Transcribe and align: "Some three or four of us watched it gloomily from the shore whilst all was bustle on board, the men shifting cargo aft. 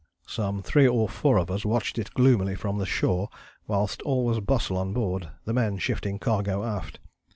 "Some 0.25 0.63
three 0.63 0.87
or 0.87 1.07
four 1.07 1.37
of 1.37 1.51
us 1.51 1.63
watched 1.63 1.99
it 1.99 2.15
gloomily 2.15 2.55
from 2.55 2.79
the 2.79 2.87
shore 2.87 3.29
whilst 3.67 4.01
all 4.01 4.25
was 4.25 4.39
bustle 4.39 4.79
on 4.79 4.93
board, 4.93 5.29
the 5.45 5.53
men 5.53 5.77
shifting 5.77 6.17
cargo 6.17 6.63
aft. 6.63 6.99